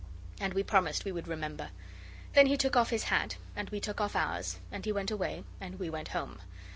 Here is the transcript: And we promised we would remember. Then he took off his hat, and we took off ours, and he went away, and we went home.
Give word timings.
And 0.39 0.55
we 0.55 0.63
promised 0.63 1.05
we 1.05 1.11
would 1.11 1.27
remember. 1.27 1.69
Then 2.33 2.47
he 2.47 2.57
took 2.57 2.75
off 2.75 2.89
his 2.89 3.03
hat, 3.03 3.37
and 3.55 3.69
we 3.69 3.79
took 3.79 4.01
off 4.01 4.15
ours, 4.15 4.57
and 4.71 4.83
he 4.83 4.91
went 4.91 5.11
away, 5.11 5.43
and 5.59 5.77
we 5.77 5.91
went 5.91 6.07
home. 6.07 6.41